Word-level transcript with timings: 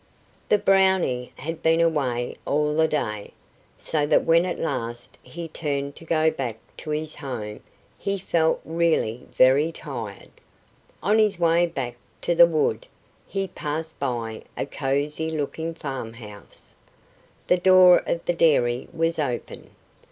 The 0.49 0.57
Brownie 0.57 1.31
had 1.35 1.61
been 1.61 1.79
away 1.79 2.33
all 2.43 2.73
the 2.73 2.87
day, 2.87 3.33
so 3.77 4.03
that 4.07 4.25
when 4.25 4.45
at 4.47 4.57
last 4.57 5.19
he 5.21 5.47
turned 5.47 5.95
to 5.97 6.05
go 6.05 6.31
back 6.31 6.57
to 6.77 6.89
his 6.89 7.17
home 7.17 7.59
he 7.99 8.17
felt 8.17 8.61
really 8.65 9.27
very 9.37 9.71
tired. 9.71 10.31
On 11.03 11.19
his 11.19 11.37
way 11.37 11.67
back 11.67 11.97
to 12.21 12.33
the 12.33 12.47
wood 12.47 12.87
he 13.27 13.47
passed 13.47 13.99
by 13.99 14.41
a 14.57 14.65
cozy 14.65 15.29
looking 15.29 15.75
farmhouse. 15.75 16.73
The 17.45 17.57
door 17.57 17.99
of 18.07 18.25
the 18.25 18.33
dairy 18.33 18.87
was 18.91 19.19
open. 19.19 19.69